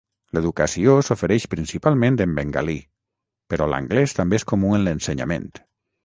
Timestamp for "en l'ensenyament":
4.79-5.47